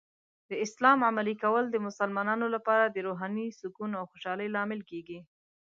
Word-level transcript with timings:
د 0.49 0.51
اسلام 0.65 0.99
عملي 1.09 1.35
کول 1.43 1.65
د 1.71 1.75
مسلمانانو 1.87 2.45
لپاره 2.55 2.85
د 2.87 2.97
روحاني 3.07 3.47
سکون 3.61 3.91
او 3.99 4.03
خوشحالۍ 4.11 4.47
لامل 4.55 4.81
کیږي. 4.89 5.19